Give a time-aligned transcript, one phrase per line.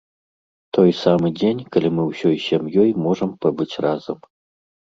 [0.77, 4.17] Той самы дзень, калі мы ўсёй сям'ёй можам пабыць разам.